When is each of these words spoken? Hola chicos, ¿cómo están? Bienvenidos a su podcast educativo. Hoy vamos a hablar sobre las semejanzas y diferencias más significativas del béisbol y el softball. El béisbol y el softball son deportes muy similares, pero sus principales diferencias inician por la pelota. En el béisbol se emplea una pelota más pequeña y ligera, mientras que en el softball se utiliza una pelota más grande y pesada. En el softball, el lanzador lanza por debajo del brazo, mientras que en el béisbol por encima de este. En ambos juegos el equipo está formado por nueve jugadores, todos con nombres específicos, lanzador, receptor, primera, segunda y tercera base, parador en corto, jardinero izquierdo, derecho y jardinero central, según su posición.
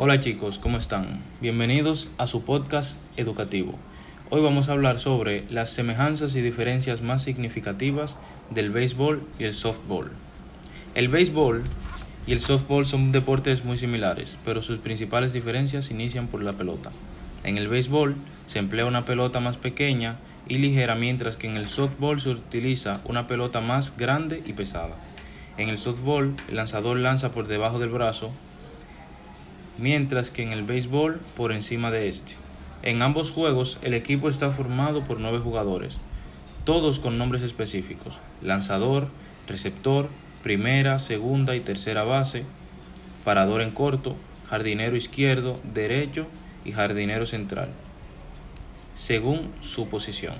Hola 0.00 0.20
chicos, 0.20 0.60
¿cómo 0.60 0.78
están? 0.78 1.24
Bienvenidos 1.40 2.08
a 2.18 2.28
su 2.28 2.44
podcast 2.44 3.00
educativo. 3.16 3.74
Hoy 4.30 4.40
vamos 4.40 4.68
a 4.68 4.72
hablar 4.72 5.00
sobre 5.00 5.44
las 5.50 5.70
semejanzas 5.70 6.36
y 6.36 6.40
diferencias 6.40 7.02
más 7.02 7.24
significativas 7.24 8.16
del 8.48 8.70
béisbol 8.70 9.24
y 9.40 9.44
el 9.44 9.54
softball. 9.54 10.12
El 10.94 11.08
béisbol 11.08 11.64
y 12.28 12.32
el 12.32 12.38
softball 12.38 12.86
son 12.86 13.10
deportes 13.10 13.64
muy 13.64 13.76
similares, 13.76 14.38
pero 14.44 14.62
sus 14.62 14.78
principales 14.78 15.32
diferencias 15.32 15.90
inician 15.90 16.28
por 16.28 16.44
la 16.44 16.52
pelota. 16.52 16.92
En 17.42 17.58
el 17.58 17.66
béisbol 17.66 18.14
se 18.46 18.60
emplea 18.60 18.86
una 18.86 19.04
pelota 19.04 19.40
más 19.40 19.56
pequeña 19.56 20.18
y 20.46 20.58
ligera, 20.58 20.94
mientras 20.94 21.36
que 21.36 21.48
en 21.48 21.56
el 21.56 21.66
softball 21.66 22.20
se 22.20 22.28
utiliza 22.28 23.00
una 23.04 23.26
pelota 23.26 23.60
más 23.60 23.96
grande 23.96 24.44
y 24.46 24.52
pesada. 24.52 24.94
En 25.56 25.68
el 25.68 25.78
softball, 25.78 26.36
el 26.48 26.54
lanzador 26.54 26.98
lanza 26.98 27.32
por 27.32 27.48
debajo 27.48 27.80
del 27.80 27.88
brazo, 27.88 28.30
mientras 29.78 30.30
que 30.30 30.42
en 30.42 30.52
el 30.52 30.64
béisbol 30.64 31.20
por 31.36 31.52
encima 31.52 31.90
de 31.90 32.08
este. 32.08 32.34
En 32.82 33.02
ambos 33.02 33.30
juegos 33.30 33.78
el 33.82 33.94
equipo 33.94 34.28
está 34.28 34.50
formado 34.50 35.04
por 35.04 35.20
nueve 35.20 35.38
jugadores, 35.38 35.98
todos 36.64 36.98
con 37.00 37.16
nombres 37.16 37.42
específicos, 37.42 38.18
lanzador, 38.42 39.08
receptor, 39.46 40.08
primera, 40.42 40.98
segunda 40.98 41.56
y 41.56 41.60
tercera 41.60 42.04
base, 42.04 42.44
parador 43.24 43.62
en 43.62 43.70
corto, 43.70 44.16
jardinero 44.48 44.96
izquierdo, 44.96 45.60
derecho 45.74 46.26
y 46.64 46.72
jardinero 46.72 47.26
central, 47.26 47.70
según 48.94 49.52
su 49.60 49.88
posición. 49.88 50.34